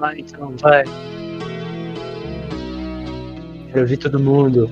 [0.00, 0.84] lá então, vai.
[3.68, 4.68] Quero ouvir todo mundo.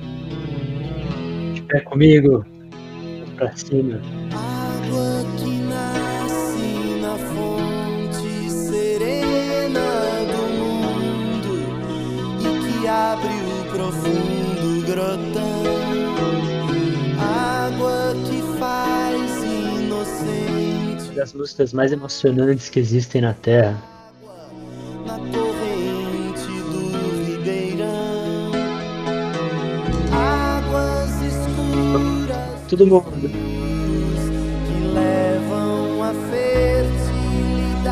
[1.53, 2.45] De pé comigo.
[3.37, 4.01] Pra cima.
[4.33, 9.87] Água que nasce na fonte serena
[10.33, 11.53] do mundo
[12.41, 12.43] e
[12.81, 15.63] que abre o profundo grotão.
[17.21, 19.43] Água que faz
[19.77, 23.98] inocente Das músicas mais emocionantes que existem na Terra.
[32.69, 33.03] Todo mundo.
[33.11, 33.33] que
[34.93, 37.91] levam a fertilidade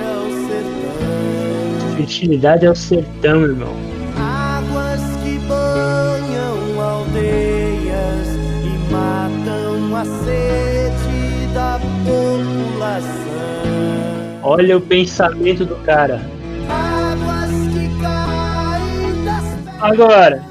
[0.00, 1.96] ao sertão.
[1.96, 3.74] Fertilidade é o sertão, irmão.
[4.16, 8.28] Águas que banham aldeias
[8.62, 13.18] e matam a sede da população.
[14.44, 16.22] Olha o pensamento do cara.
[16.68, 19.26] Águas que caem
[19.80, 20.47] Agora.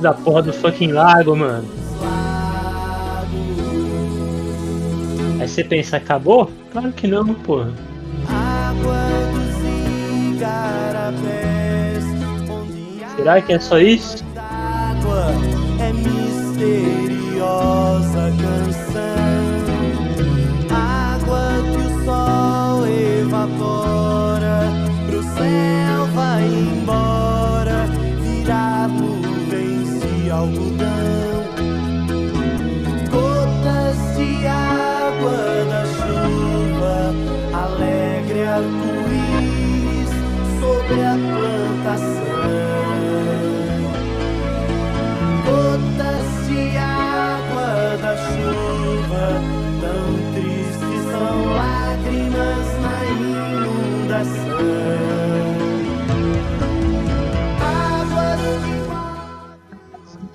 [0.00, 1.68] Da porra do fucking lago, mano.
[5.40, 6.50] Aí você pensa, acabou?
[6.72, 7.72] Claro que não, porra.
[13.16, 14.24] Será que é só isso?
[15.80, 17.40] é misteriosa
[18.40, 19.00] canção.
[20.70, 24.09] Água que o sol evapora,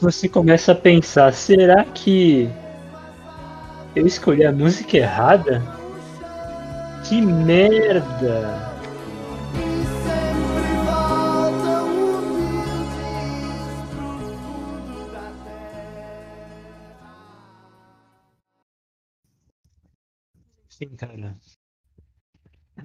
[0.05, 2.47] Você começa a pensar, será que
[3.95, 5.63] eu escolhi a música errada?
[7.03, 8.71] Que merda!
[20.69, 21.35] Sim, cara.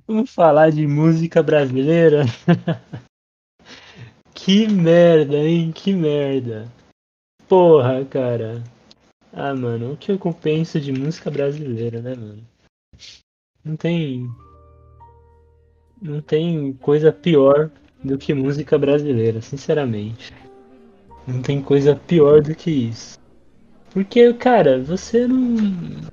[0.08, 2.24] Vamos falar de música brasileira?
[4.32, 5.70] que merda, hein?
[5.70, 6.79] Que merda.
[7.50, 8.62] Porra, cara.
[9.32, 12.46] Ah, mano, o que eu compenso de música brasileira, né, mano?
[13.64, 14.30] Não tem.
[16.00, 17.68] Não tem coisa pior
[18.04, 20.32] do que música brasileira, sinceramente.
[21.26, 23.18] Não tem coisa pior do que isso.
[23.92, 26.08] Porque, cara, você não.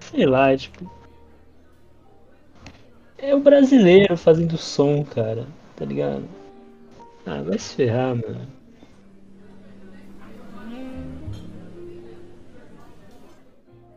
[0.00, 0.84] Sei lá, tipo.
[3.16, 5.46] É o brasileiro fazendo som, cara.
[5.74, 6.39] Tá ligado?
[7.30, 8.44] Ah, vai se ferrar, mano.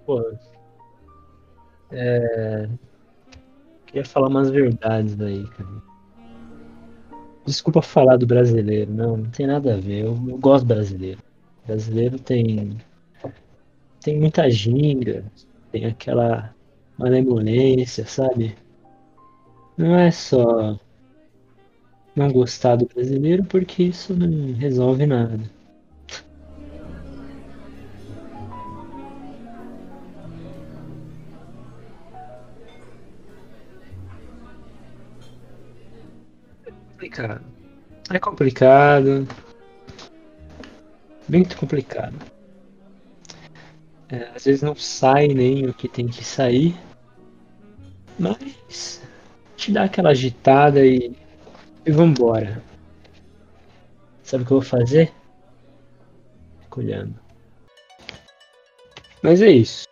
[0.06, 0.22] Pô.
[1.92, 2.70] É.
[3.88, 5.82] Queria falar umas verdades aí, cara.
[7.44, 10.06] Desculpa falar do brasileiro, não, não tem nada a ver.
[10.06, 11.20] Eu, eu gosto brasileiro.
[11.66, 12.78] Brasileiro tem.
[14.00, 15.26] Tem muita ginga,
[15.72, 16.54] tem aquela
[17.00, 18.56] malemolência, sabe?
[19.76, 20.78] Não é só
[22.16, 25.40] não gostar do brasileiro, porque isso não resolve nada.
[37.14, 37.42] complicado.
[38.10, 39.28] É complicado.
[41.30, 42.16] Muito complicado.
[44.10, 46.76] É, às vezes não sai nem o que tem que sair.
[48.20, 49.02] Mas
[49.56, 51.12] te dá aquela agitada e,
[51.86, 52.62] e vambora.
[54.24, 55.12] Sabe o que eu vou fazer?
[56.62, 57.14] Fico olhando.
[59.22, 59.86] Mas é isso.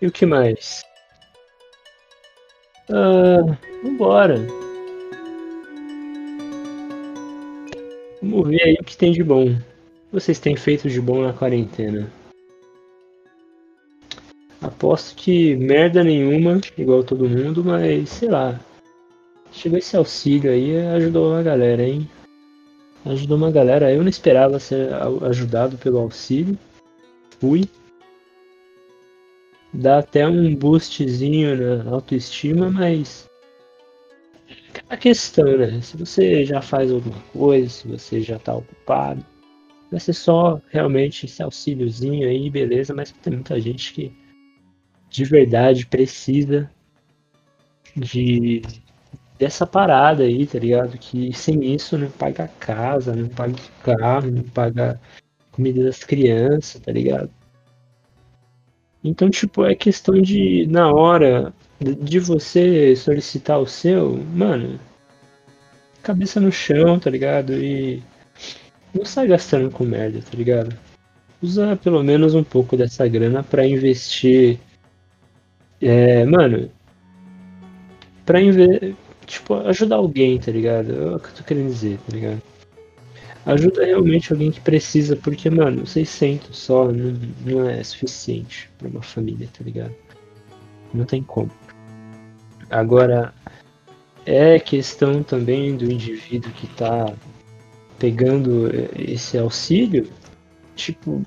[0.00, 0.82] E o que mais?
[2.90, 4.36] Ah, vambora.
[8.20, 9.56] Vamos ver aí o que tem de bom.
[10.12, 12.10] Vocês têm feito de bom na quarentena?
[14.60, 18.58] Aposto que merda nenhuma, igual todo mundo, mas sei lá.
[19.52, 22.08] Chegou esse auxílio aí, ajudou uma galera, hein?
[23.04, 23.92] Ajudou uma galera.
[23.92, 24.90] Eu não esperava ser
[25.22, 26.58] ajudado pelo auxílio.
[27.40, 27.68] Fui.
[29.72, 33.28] dá até um boostzinho na autoestima, mas
[34.88, 35.80] a questão, né?
[35.80, 39.24] Se você já faz alguma coisa, se você já tá ocupado,
[39.90, 44.12] vai ser só realmente esse auxíliozinho aí, beleza, mas tem muita gente que
[45.10, 46.70] de verdade precisa
[47.96, 48.62] de
[49.38, 50.98] dessa parada aí, tá ligado?
[50.98, 55.00] Que sem isso não paga casa, não paga carro, não paga
[55.52, 57.30] comida das crianças, tá ligado?
[59.02, 64.78] Então, tipo, é questão de, na hora de você solicitar o seu, mano,
[66.02, 67.52] cabeça no chão, tá ligado?
[67.52, 68.02] E
[68.92, 70.76] não sai gastando com merda, tá ligado?
[71.40, 74.58] Usa pelo menos um pouco dessa grana pra investir.
[75.80, 76.70] É, mano,
[78.26, 78.96] pra investir.
[79.28, 80.90] Tipo, ajudar alguém, tá ligado?
[80.90, 82.42] É o que eu tô querendo dizer, tá ligado?
[83.44, 87.14] Ajuda realmente alguém que precisa, porque, mano, 600 só não,
[87.44, 89.94] não é suficiente pra uma família, tá ligado?
[90.94, 91.50] Não tem como.
[92.70, 93.34] Agora,
[94.24, 97.12] é questão também do indivíduo que tá
[97.98, 100.08] pegando esse auxílio,
[100.74, 101.22] tipo,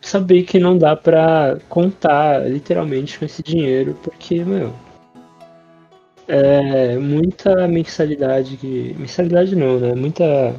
[0.00, 4.74] saber que não dá pra contar literalmente com esse dinheiro, porque, meu,
[6.30, 8.94] é muita mensalidade que.
[8.98, 9.94] Mensalidade não, né?
[9.94, 10.54] Muita.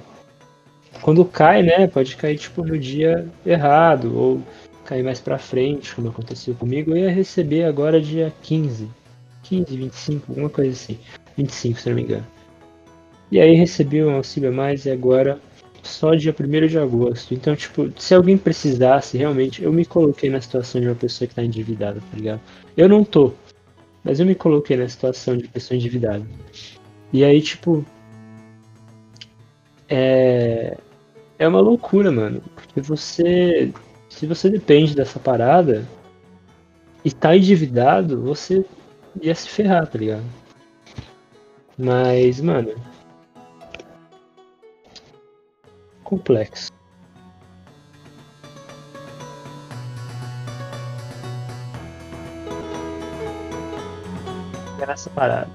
[1.01, 1.87] Quando cai, né?
[1.87, 4.41] Pode cair tipo no dia errado, ou
[4.85, 6.91] cair mais pra frente, como aconteceu comigo.
[6.91, 8.89] Eu ia receber agora dia 15.
[9.43, 10.97] 15, 25, alguma coisa assim.
[11.37, 12.27] 25, se não me engano.
[13.31, 15.39] E aí recebi um auxílio a mais e agora
[15.81, 17.33] só dia 1 de agosto.
[17.33, 21.35] Então, tipo, se alguém precisasse, realmente, eu me coloquei na situação de uma pessoa que
[21.35, 22.41] tá endividada, tá ligado?
[22.75, 23.33] Eu não tô,
[24.03, 26.25] mas eu me coloquei na situação de pessoa endividada.
[27.13, 27.85] E aí, tipo.
[29.89, 30.77] É.
[31.37, 32.41] É uma loucura, mano.
[32.55, 33.71] Porque você.
[34.09, 35.87] Se você depende dessa parada
[37.03, 38.65] e tá endividado, você
[39.21, 40.25] ia se ferrar, tá ligado?
[41.77, 42.75] Mas, mano.
[46.03, 46.71] Complexo.
[54.81, 55.47] É nessa parada.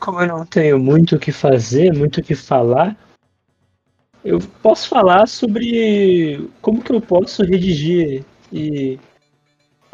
[0.00, 2.96] Como eu não tenho muito o que fazer, muito o que falar,
[4.24, 8.98] eu posso falar sobre como que eu posso redigir e,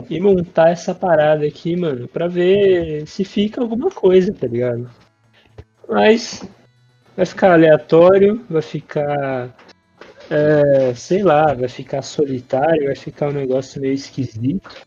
[0.09, 4.91] e montar essa parada aqui, mano, pra ver se fica alguma coisa, tá ligado?
[5.89, 6.43] Mas
[7.17, 9.55] vai ficar aleatório, vai ficar.
[10.31, 14.87] é, sei lá, vai ficar solitário, vai ficar um negócio meio esquisito.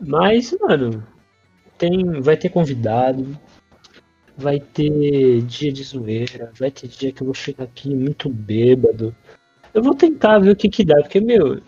[0.00, 1.02] Mas, mano,
[1.78, 3.38] tem, vai ter convidado,
[4.36, 9.14] vai ter dia de zoeira, vai ter dia que eu vou chegar aqui muito bêbado.
[9.72, 11.60] Eu vou tentar ver o que que dá, porque, meu,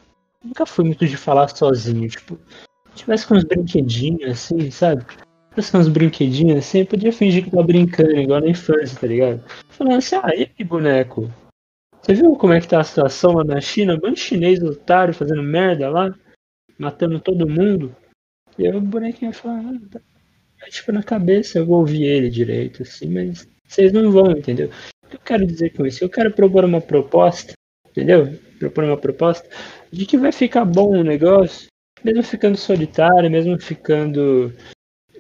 [0.45, 2.39] nunca fui muito de falar sozinho, tipo,
[2.91, 5.03] se tivesse com uns brinquedinhos assim, sabe?
[5.03, 8.99] Se tivesse com uns brinquedinhos assim, eu podia fingir que tava brincando, igual na infância,
[8.99, 9.45] tá ligado?
[9.71, 11.31] Falando assim, ah, e aí, boneco?
[12.03, 13.99] Você viu como é que tá a situação lá na China?
[14.03, 16.15] Um de chinês otário fazendo merda lá,
[16.79, 17.95] matando todo mundo.
[18.57, 20.01] E aí o bonequinho fala, ah, tá.
[20.71, 24.71] Tipo, na cabeça eu vou ouvir ele direito, assim, mas vocês não vão, entendeu?
[25.05, 26.03] O que eu quero dizer com isso?
[26.03, 27.53] Eu quero propor uma proposta,
[27.89, 28.39] entendeu?
[28.59, 29.49] Propor uma proposta
[29.91, 31.69] de que vai ficar bom o negócio,
[32.03, 34.53] mesmo ficando solitário, mesmo ficando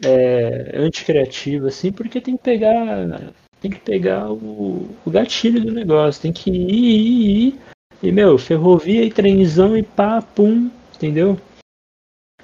[0.04, 3.33] é, anticriativo, assim, porque tem que pegar.
[3.61, 7.59] Tem que pegar o, o gatilho do negócio, tem que ir, ir, ir.
[8.00, 11.37] E, meu, ferrovia e trenzão e pá, pum, entendeu?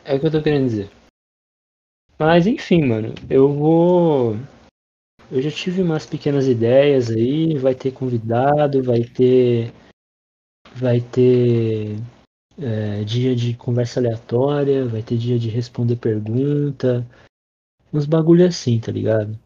[0.04, 0.90] É o que eu tô querendo dizer.
[2.18, 4.36] Mas enfim, mano, eu vou.
[5.30, 9.72] Eu já tive umas pequenas ideias aí, vai ter convidado, vai ter.
[10.76, 11.96] Vai ter
[12.58, 17.06] é, dia de conversa aleatória, vai ter dia de responder pergunta.
[17.92, 19.38] Uns bagulho assim, tá ligado?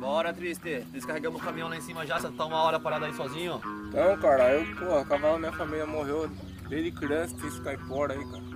[0.00, 0.80] Bora, Triste.
[0.92, 3.60] Descarregamos o caminhão lá em cima já, você tá uma hora parado aí sozinho.
[3.92, 6.28] Não, cara, eu, porra, cavalo minha família morreu
[6.68, 8.51] desde criança, tem esse caipora aí, cara.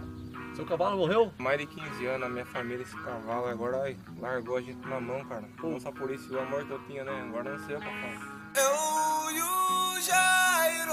[0.57, 1.31] Seu cavalo morreu?
[1.37, 4.99] Mais de 15 anos a minha família, esse cavalo, agora ai, largou a gente na
[4.99, 5.45] mão, cara.
[5.63, 7.13] Nossa, por isso o amor que eu tinha, né?
[7.29, 8.37] Agora não sei o que eu faço.
[8.57, 10.93] Eu e o Jairo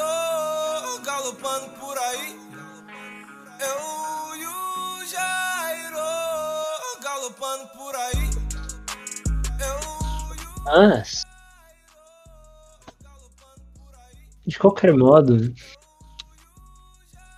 [1.05, 2.37] galopando por aí.
[3.61, 5.97] Eu e o Jairo
[7.01, 8.29] galopando por aí.
[9.61, 11.23] Eu e o Mas.
[14.45, 15.37] De qualquer modo.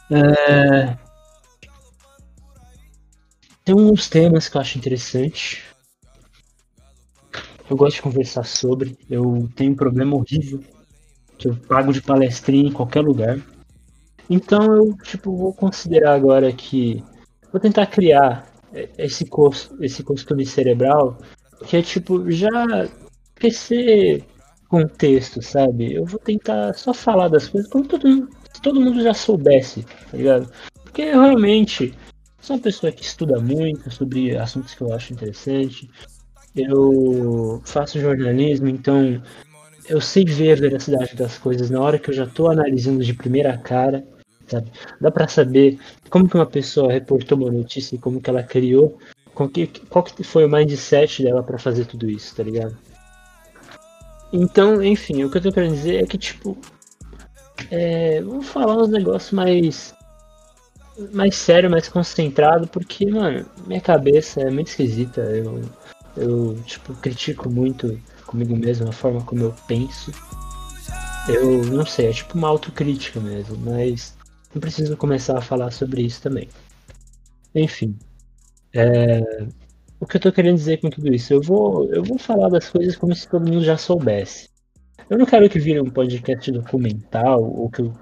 [0.10, 1.05] É...
[3.66, 5.64] Tem uns temas que eu acho interessante.
[7.68, 8.96] Eu gosto de conversar sobre.
[9.10, 10.64] Eu tenho um problema horrível.
[11.36, 13.40] Que eu pago de palestrinha em qualquer lugar.
[14.30, 17.04] Então eu tipo, vou considerar agora que.
[17.52, 18.48] Vou tentar criar
[18.98, 19.28] esse,
[19.80, 21.18] esse costume cerebral
[21.66, 22.88] que é tipo já
[23.34, 24.24] esquecer
[24.70, 25.94] contexto, sabe?
[25.94, 29.84] Eu vou tentar só falar das coisas como todo mundo, se todo mundo já soubesse,
[29.84, 30.52] tá ligado?
[30.84, 31.94] Porque realmente
[32.46, 35.90] sou uma pessoa que estuda muito sobre assuntos que eu acho interessante.
[36.56, 39.20] Eu faço jornalismo, então
[39.90, 43.16] eu sei ver a veracidade das coisas na hora que eu já estou analisando de
[43.16, 44.06] primeira cara,
[44.48, 44.72] sabe?
[45.02, 49.00] Dá para saber como que uma pessoa reportou uma notícia e como que ela criou,
[49.34, 52.78] qual que, foi o mindset dela para fazer tudo isso, tá ligado?
[54.32, 56.56] Então, enfim, o que eu tô querendo dizer é que, tipo,
[57.72, 59.96] é, vamos falar uns negócios mais
[61.14, 65.22] mais sério, mais concentrado, porque, mano, minha cabeça é muito esquisita.
[65.22, 65.62] Eu,
[66.16, 70.12] eu tipo, critico muito comigo mesmo a forma como eu penso.
[71.28, 74.16] Eu não sei, é tipo uma autocrítica mesmo, mas
[74.54, 76.48] não preciso começar a falar sobre isso também.
[77.54, 77.98] Enfim,
[78.74, 79.22] é,
[80.00, 81.34] o que eu tô querendo dizer com tudo isso?
[81.34, 84.50] Eu vou, eu vou falar das coisas como se todo mundo já soubesse.
[85.10, 87.94] Eu não quero que vire um podcast documental ou que eu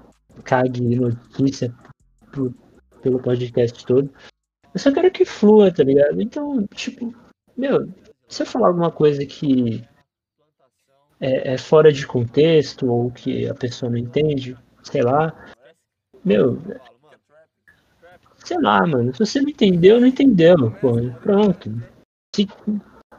[0.42, 1.72] cague notícia
[2.30, 2.54] pro,
[3.04, 4.10] pelo podcast todo.
[4.72, 6.20] Eu só quero que flua, tá ligado?
[6.20, 7.14] Então, tipo,
[7.56, 7.88] meu,
[8.26, 9.84] se eu falar alguma coisa que
[11.20, 15.32] é, é fora de contexto ou que a pessoa não entende, sei lá,
[16.24, 16.58] meu,
[18.42, 19.12] sei lá, mano.
[19.12, 20.94] Se você não entendeu, não entendeu, pô.
[21.22, 21.70] Pronto.
[22.34, 22.48] Se,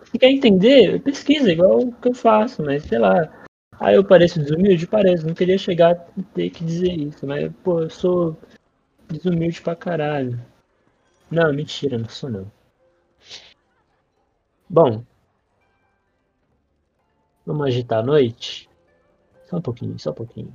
[0.04, 3.32] se quer entender, pesquisa, igual o que eu faço, mas sei lá.
[3.80, 4.88] Ah, eu pareço desumilde?
[4.88, 5.28] Pareço.
[5.28, 8.38] Não queria chegar a ter que dizer isso, mas, pô, eu sou
[9.10, 10.44] desumilde pra caralho.
[11.30, 12.52] Não, mentira, não sou não.
[14.70, 15.04] Bom.
[17.46, 18.70] Vamos agitar a noite?
[19.46, 20.54] Só um pouquinho, só um pouquinho.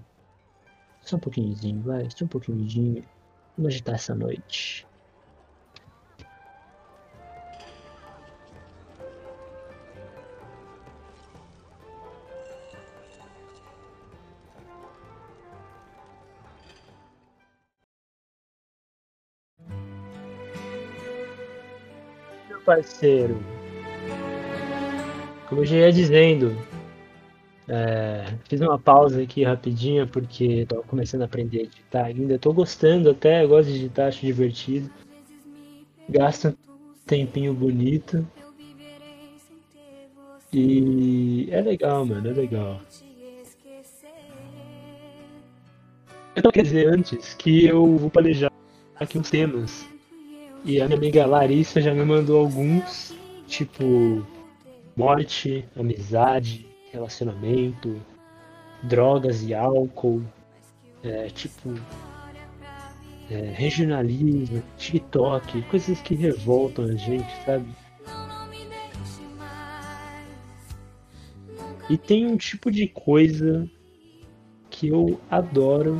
[1.02, 2.10] Só um pouquinhozinho, vai.
[2.10, 3.04] Só um pouquinho.
[3.56, 4.86] Vamos agitar essa noite.
[22.70, 23.36] Parceiro,
[25.48, 26.56] como eu já ia dizendo,
[27.66, 32.36] é, fiz uma pausa aqui rapidinha porque estou começando a aprender a editar ainda.
[32.36, 34.88] Estou gostando até, gosto de editar, acho divertido.
[36.08, 36.54] Gasto um
[37.04, 38.24] tempinho bonito.
[40.52, 42.80] E é legal, mano, é legal.
[46.36, 48.52] Eu quero dizer antes que eu vou planejar
[48.94, 49.84] aqui uns temas.
[50.64, 53.14] E a minha amiga Larissa já me mandou alguns,
[53.46, 54.26] tipo
[54.94, 58.00] morte, amizade, relacionamento,
[58.82, 60.22] drogas e álcool,
[61.02, 61.74] é, tipo
[63.30, 67.66] é, regionalismo, TikTok, coisas que revoltam a gente, sabe?
[71.88, 73.68] E tem um tipo de coisa
[74.68, 75.96] que eu adoro,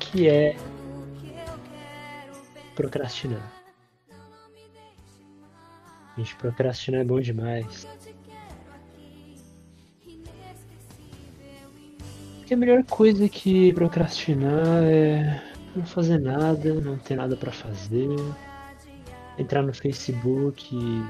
[0.00, 0.56] que é
[2.76, 3.52] procrastinar.
[6.16, 7.86] Gente, procrastinar é bom demais.
[12.46, 15.42] que a melhor coisa que procrastinar é
[15.74, 18.08] não fazer nada, não ter nada para fazer,
[19.36, 21.02] entrar no Facebook e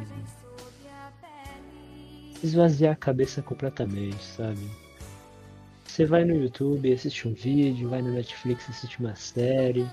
[2.42, 4.66] esvaziar a cabeça completamente, sabe?
[5.84, 9.86] Você vai no YouTube, assiste um vídeo, vai no Netflix, assiste uma série.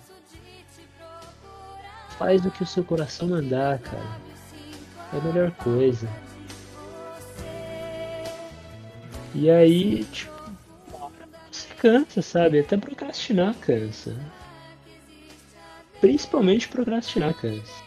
[2.17, 4.21] Faz o que o seu coração mandar, cara.
[5.13, 6.07] É a melhor coisa.
[9.35, 10.33] E aí, tipo,
[11.83, 12.59] cansa, sabe?
[12.59, 14.15] Até procrastinar cansa.
[15.99, 17.83] Principalmente procrastinar cansa.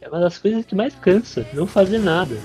[0.00, 2.36] É uma das coisas que mais cansa, não fazer nada.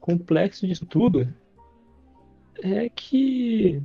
[0.00, 1.32] Complexo disso tudo
[2.62, 3.82] é que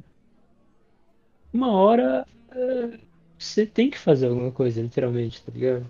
[1.54, 3.00] uma hora é,
[3.38, 5.86] você tem que fazer alguma coisa, literalmente, tá ligado?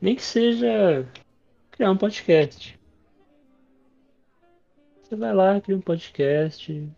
[0.00, 1.06] Nem que seja
[1.70, 2.78] criar um podcast.
[5.02, 6.88] Você vai lá, cria um podcast.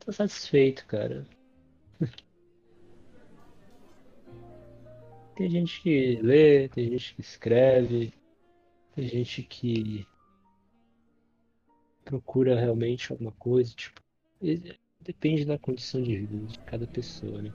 [0.00, 1.26] Tá satisfeito, cara.
[5.36, 8.12] Tem gente que lê, tem gente que escreve,
[8.98, 10.04] tem gente que
[12.04, 14.02] procura realmente alguma coisa, tipo,
[15.00, 17.52] depende da condição de vida de cada pessoa, né?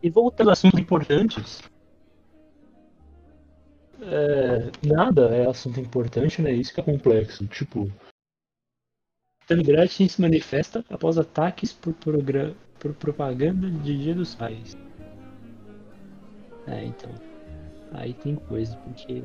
[0.00, 1.62] E voltando a assuntos importantes,
[4.02, 6.52] é, nada é assunto importante, né?
[6.52, 7.44] Isso que é complexo.
[7.48, 7.90] Tipo,
[9.56, 14.76] Gretchen se manifesta após ataques por, por propaganda de Dia dos Pais.
[16.66, 17.10] É, então.
[17.92, 19.22] Aí tem coisa, porque.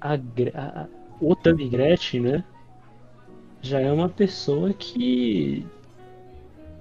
[0.00, 0.88] A, a,
[1.20, 1.34] o
[1.70, 2.44] Gretchen, né?
[3.60, 5.64] Já é uma pessoa que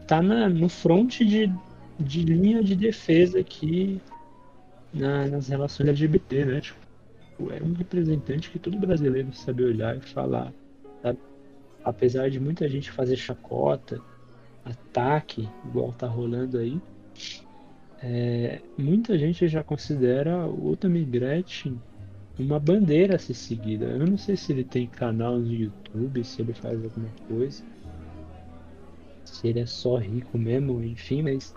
[0.07, 1.51] tá na, no front de,
[1.99, 4.01] de linha de defesa aqui
[4.93, 6.61] na, nas relações LGBT, né?
[6.61, 6.79] Tipo,
[7.51, 10.51] é um representante que todo brasileiro sabe olhar e falar,
[11.01, 11.19] sabe?
[11.83, 13.99] Apesar de muita gente fazer chacota,
[14.63, 16.79] ataque, igual tá rolando aí,
[18.03, 21.79] é, muita gente já considera o Tammy Gretchen
[22.39, 23.85] uma bandeira a ser seguida.
[23.85, 27.63] Eu não sei se ele tem canal no YouTube, se ele faz alguma coisa,
[29.23, 31.53] se ele é só rico mesmo, enfim, mas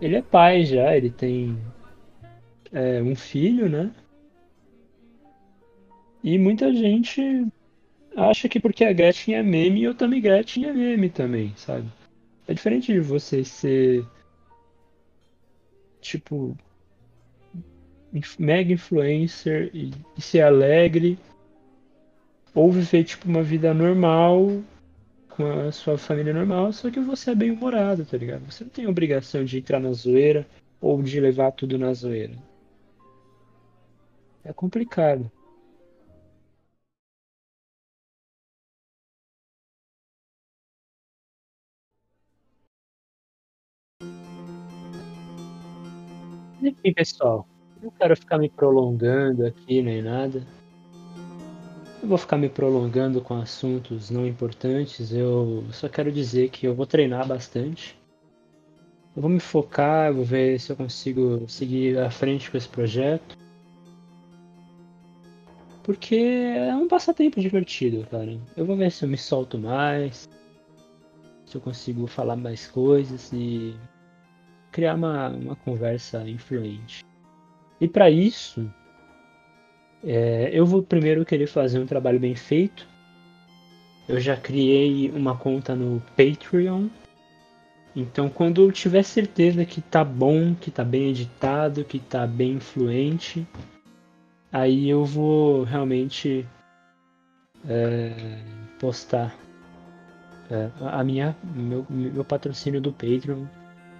[0.00, 1.56] ele é pai já, ele tem
[2.72, 3.92] é, um filho, né?
[6.24, 7.46] E muita gente
[8.16, 11.88] acha que porque a Gretchen é meme, eu também Gretchen é meme também, sabe?
[12.46, 14.04] É diferente de você ser
[16.00, 16.56] tipo
[18.38, 21.18] mega influencer e, e ser alegre
[22.54, 24.62] ou viver tipo uma vida normal
[25.30, 28.44] com a sua família normal, só que você é bem humorado, tá ligado?
[28.50, 30.46] Você não tem obrigação de entrar na zoeira
[30.80, 32.34] ou de levar tudo na zoeira.
[34.44, 35.30] É complicado.
[46.62, 47.44] Enfim, pessoal,
[47.82, 50.46] não quero ficar me prolongando aqui nem nada.
[52.00, 55.12] Eu vou ficar me prolongando com assuntos não importantes.
[55.12, 57.98] Eu só quero dizer que eu vou treinar bastante.
[59.14, 63.36] Eu vou me focar, vou ver se eu consigo seguir à frente com esse projeto.
[65.82, 68.38] Porque é um passatempo divertido, cara.
[68.56, 70.28] Eu vou ver se eu me solto mais,
[71.44, 73.74] se eu consigo falar mais coisas e
[74.72, 77.04] criar uma, uma conversa influente.
[77.80, 78.68] E para isso,
[80.02, 82.88] é, eu vou primeiro querer fazer um trabalho bem feito.
[84.08, 86.88] Eu já criei uma conta no Patreon.
[87.94, 92.52] Então, quando eu tiver certeza que tá bom, que tá bem editado, que tá bem
[92.52, 93.46] influente,
[94.50, 96.46] aí eu vou realmente
[97.68, 98.12] é,
[98.80, 99.36] postar
[100.50, 103.44] é, a minha meu, meu patrocínio do Patreon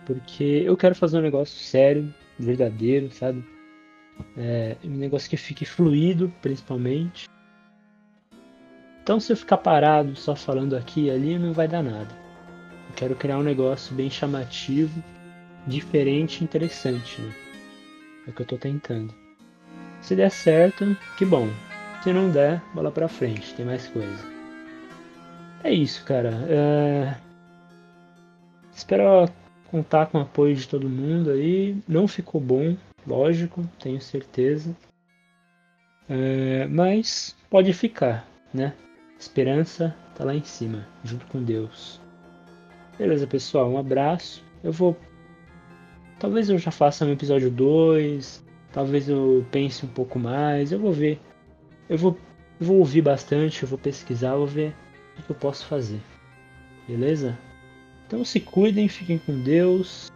[0.06, 3.44] porque eu quero fazer um negócio sério verdadeiro sabe
[4.36, 7.28] é, um negócio que fique fluido principalmente
[9.02, 12.14] então se eu ficar parado só falando aqui e ali não vai dar nada
[12.90, 15.02] eu quero criar um negócio bem chamativo
[15.66, 17.34] diferente interessante né?
[18.26, 19.22] é o que eu tô tentando
[20.02, 21.48] se der certo, que bom.
[22.02, 24.24] Se não der, bola pra frente, tem mais coisa.
[25.62, 26.30] É isso, cara.
[26.48, 27.14] É...
[28.74, 29.30] Espero
[29.72, 31.76] contar com o apoio de todo mundo aí.
[31.88, 34.76] Não ficou bom, lógico, tenho certeza.
[36.08, 36.68] É...
[36.68, 38.72] Mas pode ficar, né?
[39.18, 42.00] Esperança tá lá em cima, junto com Deus.
[42.96, 44.44] Beleza, pessoal, um abraço.
[44.62, 44.96] Eu vou.
[46.20, 50.92] Talvez eu já faça um episódio 2, Talvez eu pense um pouco mais, eu vou
[50.92, 51.20] ver.
[51.88, 52.18] Eu vou,
[52.58, 54.74] eu vou ouvir bastante, eu vou pesquisar, eu vou ver
[55.18, 56.00] o que eu posso fazer.
[56.88, 57.38] Beleza?
[58.12, 60.12] Então se cuidem, fiquem com Deus,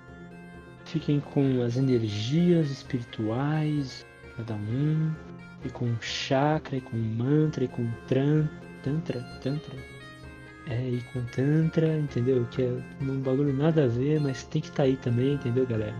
[0.84, 4.04] fiquem com as energias espirituais,
[4.36, 5.14] cada um,
[5.64, 8.46] e com chakra, e com mantra, e com tran,
[8.82, 9.74] tantra, tantra.
[10.68, 12.46] É, e com tantra, entendeu?
[12.50, 15.66] Que é um bagulho nada a ver, mas tem que estar tá aí também, entendeu,
[15.66, 15.96] galera?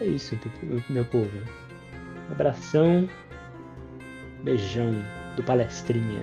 [0.00, 0.36] É isso,
[0.90, 1.30] meu povo.
[2.32, 3.08] Abração,
[4.42, 4.92] beijão
[5.36, 6.20] do palestrinha.